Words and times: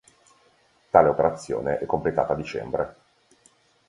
Tale 0.89 1.09
operazione 1.09 1.77
è 1.77 1.85
completata 1.85 2.33
a 2.33 2.35
dicembre. 2.35 2.95